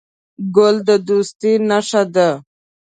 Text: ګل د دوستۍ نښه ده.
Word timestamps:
ګل 0.55 0.75
د 0.87 0.89
دوستۍ 1.07 1.53
نښه 1.69 2.03
ده. 2.15 2.29